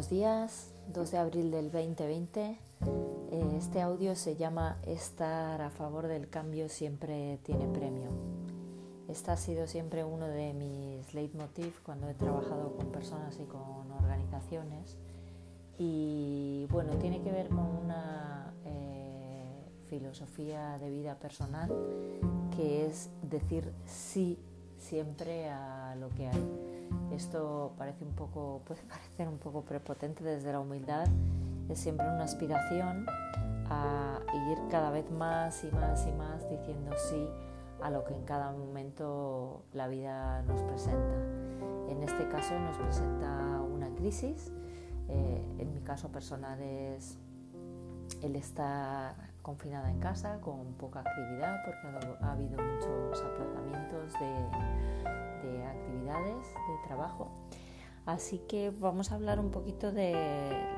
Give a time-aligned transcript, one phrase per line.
[0.00, 2.40] Buenos días, 2 de abril del 2020.
[2.40, 8.08] Eh, este audio se llama Estar a favor del cambio siempre tiene premio.
[9.08, 13.92] Este ha sido siempre uno de mis leitmotiv cuando he trabajado con personas y con
[13.92, 14.96] organizaciones.
[15.76, 21.70] Y bueno, tiene que ver con una eh, filosofía de vida personal
[22.56, 24.38] que es decir sí
[24.80, 26.86] siempre a lo que hay.
[27.12, 31.06] Esto parece un poco, puede parecer un poco prepotente desde la humildad,
[31.68, 33.06] es siempre una aspiración
[33.68, 34.18] a
[34.50, 37.28] ir cada vez más y más y más diciendo sí
[37.80, 41.16] a lo que en cada momento la vida nos presenta.
[41.88, 44.50] En este caso nos presenta una crisis,
[45.08, 47.18] eh, en mi caso personal es
[48.22, 51.88] el estar confinada en casa con poca actividad porque
[52.20, 57.30] ha habido muchos aplazamientos de, de actividades de trabajo.
[58.06, 60.12] Así que vamos a hablar un poquito de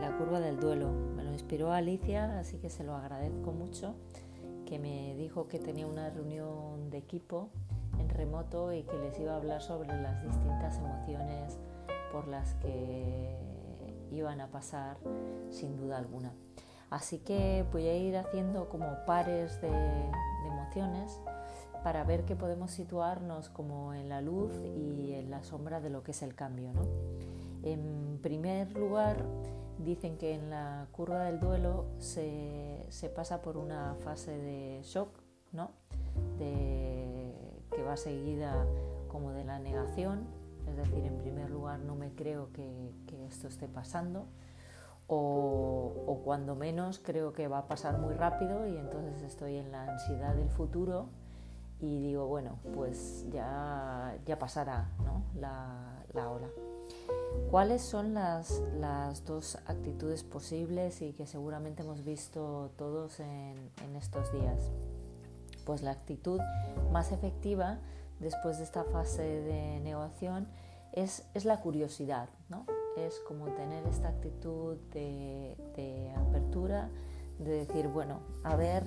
[0.00, 0.90] la curva del duelo.
[0.90, 3.94] Me lo inspiró Alicia, así que se lo agradezco mucho,
[4.66, 7.50] que me dijo que tenía una reunión de equipo
[7.98, 11.58] en remoto y que les iba a hablar sobre las distintas emociones
[12.12, 13.36] por las que
[14.10, 14.98] iban a pasar
[15.50, 16.32] sin duda alguna.
[16.92, 19.70] Así que voy a ir haciendo como pares de,
[20.46, 21.18] emociones
[21.82, 26.02] para ver que podemos situarnos como en la luz y en la sombra de lo
[26.02, 26.70] que es el cambio.
[27.62, 29.24] En primer lugar,
[29.78, 35.08] dicen que en la curva del duelo se, pasa por una fase de shock,
[35.52, 35.70] ¿no?
[36.38, 38.66] que va seguida
[39.08, 40.26] como de la negación,
[40.68, 42.92] es decir, en primer lugar no me creo que
[43.26, 44.26] esto esté pasando
[45.14, 49.84] o, cuando menos creo que va a pasar muy rápido y entonces estoy en la
[49.84, 51.08] ansiedad del futuro
[51.80, 55.24] y digo, bueno, pues ya, ya pasará ¿no?
[55.38, 56.48] la, la, ola.
[57.50, 63.96] ¿Cuáles son las, las, dos actitudes posibles y que seguramente hemos visto todos en, en
[63.96, 64.70] estos días?
[65.66, 66.40] Pues la actitud
[66.92, 67.78] más efectiva
[68.20, 70.46] después de esta fase de negociación
[70.92, 72.64] es, es la curiosidad, ¿no?
[72.96, 76.90] Es como tener esta actitud de, apertura,
[77.38, 78.84] de decir, bueno, a ver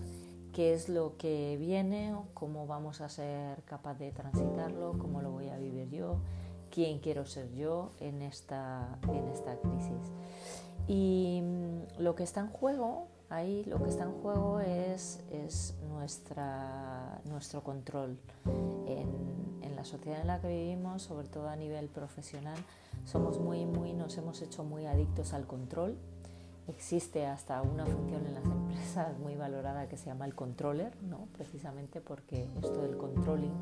[0.53, 5.49] qué es lo que viene, cómo vamos a ser capaz de transitarlo, cómo lo voy
[5.49, 6.19] a vivir yo,
[6.71, 10.11] quién quiero ser yo en esta, en esta crisis.
[10.87, 15.75] Y mm, lo que está en juego, ahí lo que está en juego es, es
[15.89, 18.17] nuestra, nuestro control
[18.87, 19.54] en,
[19.85, 22.57] sociedad en la que vivimos, sobre todo a nivel profesional,
[23.05, 25.97] somos muy, muy, nos hemos hecho muy adictos al control.
[26.67, 31.27] Existe hasta una función en las empresas muy valorada que se llama el controller, ¿no?
[31.33, 33.53] precisamente porque esto del controlling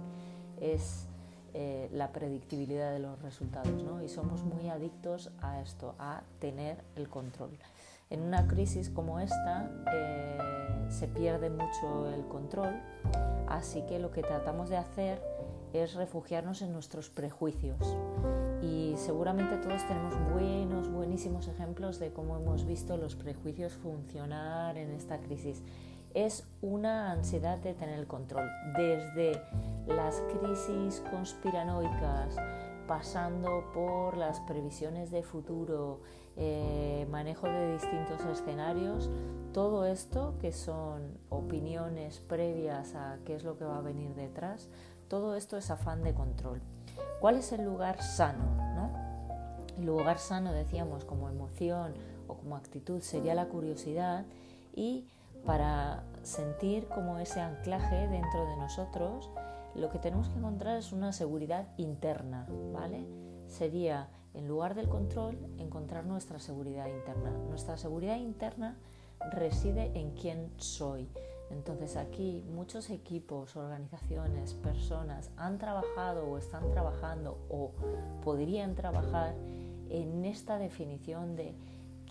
[0.61, 1.07] es
[1.53, 4.01] eh, la predictibilidad de los resultados ¿no?
[4.01, 7.51] y somos muy adictos a esto, a tener el control.
[8.09, 10.37] En una crisis como esta eh,
[10.89, 12.73] se pierde mucho el control,
[13.47, 15.21] así que lo que tratamos de hacer
[15.73, 17.77] es refugiarnos en nuestros prejuicios.
[18.61, 24.91] Y seguramente todos tenemos buenos, buenísimos ejemplos de cómo hemos visto los prejuicios funcionar en
[24.91, 25.61] esta crisis.
[26.13, 28.47] Es una ansiedad de tener el control,
[28.77, 29.41] desde
[29.87, 32.35] las crisis conspiranoicas,
[32.87, 36.01] pasando por las previsiones de futuro,
[36.35, 39.09] eh, manejo de distintos escenarios,
[39.53, 44.67] todo esto que son opiniones previas a qué es lo que va a venir detrás,
[45.13, 46.59] todo esto es afán de control.
[47.19, 48.45] ¿Cuál es el lugar sano?
[49.77, 51.93] El lugar sano, decíamos, como emoción
[52.27, 54.25] o como actitud sería la curiosidad
[54.75, 55.05] y
[55.45, 59.29] para sentir como ese anclaje dentro de nosotros,
[59.75, 63.05] lo que tenemos que encontrar es una seguridad interna, ¿vale?
[63.45, 67.29] Sería, en lugar del control, encontrar nuestra seguridad interna.
[67.49, 68.79] Nuestra seguridad interna
[69.31, 71.07] reside en quién soy,
[71.53, 77.71] entonces aquí muchos equipos, organizaciones, personas han trabajado o están trabajando o
[78.23, 79.35] podrían trabajar
[79.89, 81.55] en esta definición de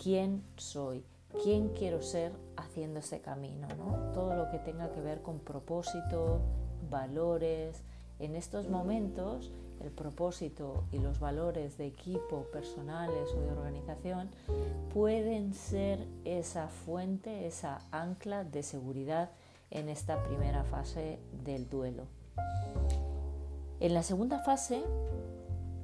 [0.01, 1.05] quién soy,
[1.43, 3.69] quién quiero ser haciendo ese camino,
[4.15, 6.41] Todo lo que tenga que ver con propósito,
[6.91, 7.83] valores.
[8.19, 9.51] En estos momentos
[9.83, 14.31] el propósito y los valores de equipo, personales o de organización
[14.93, 19.31] pueden ser esa fuente, esa ancla de seguridad
[19.73, 22.05] en esta primera fase del duelo.
[23.81, 24.85] En la segunda fase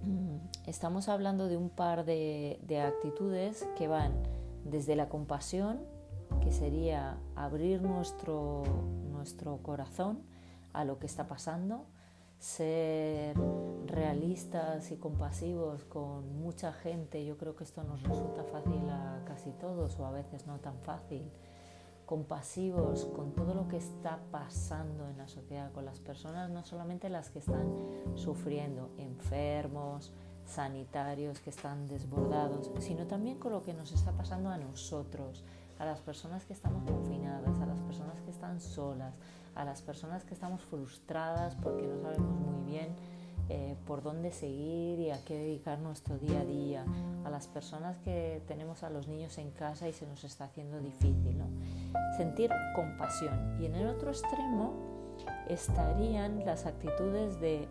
[0.04, 4.12] mm, estamos hablando de un par de, actitudes que van
[4.64, 5.80] desde la compasión,
[6.42, 8.62] que sería abrir nuestro,
[9.10, 10.20] nuestro corazón
[10.74, 11.86] a lo que está pasando,
[12.38, 13.36] ser
[13.86, 19.50] realistas y compasivos con mucha gente, yo creo que esto nos resulta fácil a casi
[19.52, 21.28] todos o a veces no tan fácil,
[22.08, 27.10] compasivos con todo lo que está pasando en la sociedad, con las personas, no solamente
[27.10, 27.70] las que están
[28.14, 30.14] sufriendo, enfermos,
[30.46, 35.44] sanitarios que están desbordados, sino también con lo que nos está pasando a nosotros,
[35.78, 39.12] a las personas que estamos confinadas, a las personas que están solas,
[39.54, 42.96] a las personas que estamos frustradas porque no sabemos muy bien
[43.50, 46.84] eh, por dónde seguir y a qué dedicar nuestro día a día,
[47.24, 50.80] a las personas que tenemos a los niños en casa y se nos está haciendo
[50.80, 51.36] difícil.
[51.36, 51.46] ¿no?
[52.16, 53.60] Sentir compasión.
[53.60, 54.74] Y en el otro extremo
[55.48, 57.68] estarían las actitudes de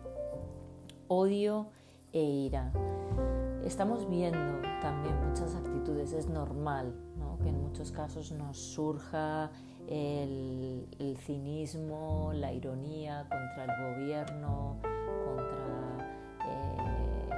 [1.08, 1.68] odio
[2.12, 2.72] e ira.
[3.64, 6.94] Estamos viendo también muchas actitudes, es normal
[7.42, 9.50] que en muchos casos nos surja
[9.86, 14.76] el, cinismo, la ironía contra el gobierno,
[15.24, 16.08] contra
[16.46, 17.28] eh,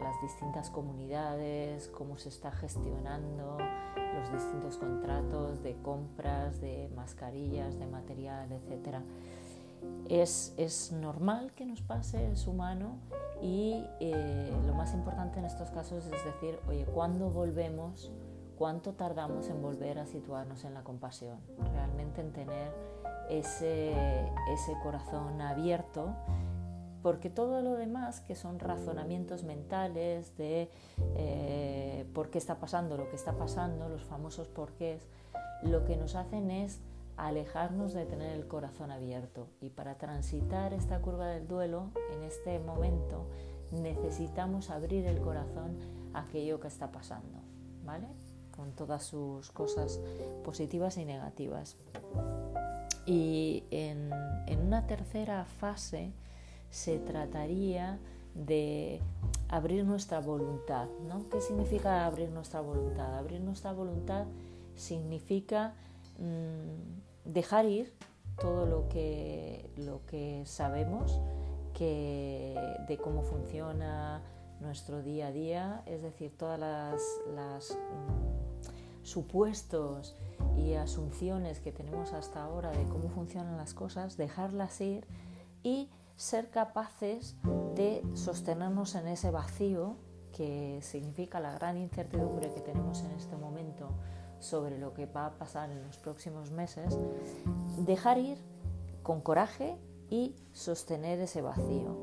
[0.00, 3.58] las distintas comunidades, cómo se está gestionando
[4.18, 8.98] los distintos contratos de compras, de mascarillas, de material, etc.
[10.08, 12.96] Es, es normal que nos pase, es humano
[13.40, 18.10] y eh, lo más importante en estos casos es decir, oye, ¿cuándo volvemos?
[18.56, 21.38] ¿Cuánto tardamos en volver a situarnos en la compasión?
[21.72, 22.72] Realmente en tener
[23.30, 23.92] ese,
[24.52, 26.12] ese corazón abierto
[27.02, 30.68] porque todo lo demás, que son razonamientos mentales de
[31.16, 35.06] eh, por qué está pasando lo que está pasando, los famosos porqués,
[35.62, 36.80] lo que nos hacen es
[37.16, 39.48] alejarnos de tener el corazón abierto.
[39.60, 43.26] Y para transitar esta curva del duelo, en este momento,
[43.72, 45.76] necesitamos abrir el corazón
[46.14, 47.40] a aquello que está pasando,
[47.84, 48.06] ¿vale?
[48.58, 50.00] con todas sus cosas
[50.44, 51.76] positivas y negativas.
[53.06, 54.10] Y en,
[54.66, 56.12] una tercera fase
[56.68, 58.00] se trataría
[58.46, 59.00] de
[59.48, 60.88] abrir nuestra voluntad.
[61.08, 61.28] ¿no?
[61.28, 63.16] ¿Qué significa abrir nuestra voluntad?
[63.18, 64.26] Abrir nuestra voluntad
[64.74, 65.74] significa
[66.18, 67.92] mm, dejar ir
[68.40, 71.20] todo lo que, lo que sabemos
[71.74, 72.56] que,
[72.86, 74.22] de cómo funciona
[74.60, 80.16] nuestro día a día, es decir, todas las, mm, supuestos
[80.56, 85.06] y asunciones que tenemos hasta ahora de cómo funcionan las cosas, dejarlas ir
[85.62, 85.88] y
[86.18, 87.34] ser capaces
[87.74, 89.96] de sostenernos en ese vacío
[90.36, 93.88] que significa la gran incertidumbre que tenemos en este momento
[94.38, 96.98] sobre lo que va a pasar en los próximos meses,
[97.78, 98.36] dejar ir
[99.02, 99.78] con coraje
[100.10, 101.96] y sostener ese vacío.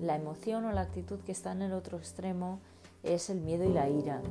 [0.00, 2.60] La emoción o la actitud que está en el otro extremo
[3.02, 4.22] es el miedo y la ira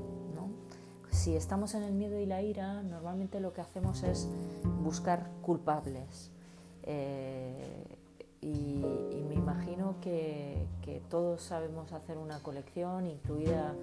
[1.18, 4.28] si estamos en el miedo y la ira, normalmente lo que hacemos es
[4.84, 6.32] buscar culpables.
[6.84, 7.97] Eh,
[10.02, 10.66] que,
[11.10, 13.74] todos sabemos hacer una colección, incluida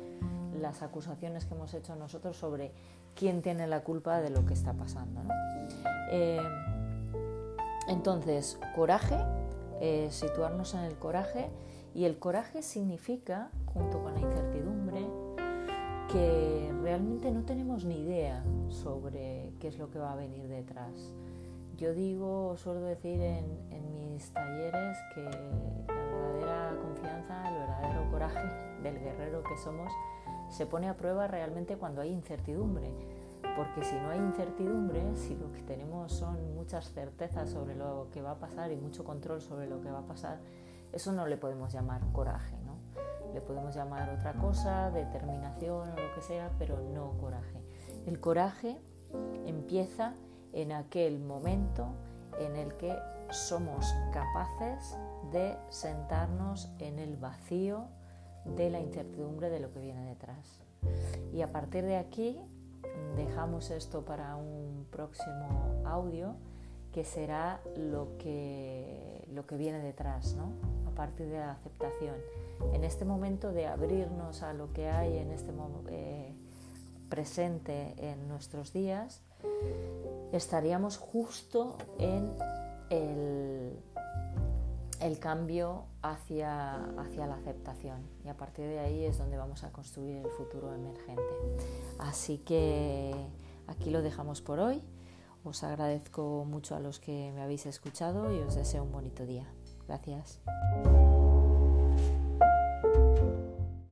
[0.61, 2.73] las acusaciones que hemos hecho nosotros sobre
[3.15, 5.21] quién tiene la culpa de lo que está pasando.
[6.11, 6.41] Eh,
[7.89, 9.17] entonces, coraje,
[9.81, 11.49] eh, situarnos en el coraje,
[11.95, 15.07] y el coraje significa, junto con la incertidumbre,
[16.13, 21.13] que realmente no tenemos ni idea sobre qué es lo que va a venir detrás.
[21.85, 28.49] Yo digo, suelo decir en, mis talleres que la verdadera confianza, el verdadero coraje
[28.83, 29.93] del guerrero que somos
[30.49, 32.91] se pone a prueba realmente cuando hay incertidumbre.
[33.55, 38.23] Porque si no hay incertidumbre, si lo que tenemos son muchas certezas sobre lo que
[38.23, 40.39] va a pasar y mucho control sobre lo que va a pasar,
[40.91, 42.57] eso no le podemos llamar coraje
[43.35, 47.61] le podemos llamar otra cosa, determinación o lo que sea, pero no coraje.
[48.07, 48.79] El coraje
[49.45, 50.15] empieza
[50.55, 51.89] en aquel momento
[52.39, 52.97] en el que
[53.31, 54.97] somos capaces
[55.33, 57.87] de sentarnos en el vacío
[58.45, 60.61] de la incertidumbre de lo que viene detrás.
[61.33, 62.39] Y a partir de aquí
[63.17, 66.37] dejamos esto para un próximo audio
[66.93, 70.53] que será lo que, lo que viene detrás, ¿no?
[70.87, 72.15] a partir de la aceptación
[72.73, 75.53] en este momento de abrirnos a lo que hay en este
[75.89, 76.33] eh,
[77.09, 79.23] presente en nuestros días,
[80.37, 82.31] estaríamos justo en
[82.91, 83.79] el,
[85.21, 90.17] cambio hacia, hacia la aceptación y a partir de ahí es donde vamos a construir
[90.17, 91.23] el futuro emergente.
[91.99, 93.15] Así que
[93.67, 94.83] aquí lo dejamos por hoy.
[95.45, 99.47] Os agradezco mucho a los que me habéis escuchado y os deseo un bonito día.
[99.87, 100.41] Gracias.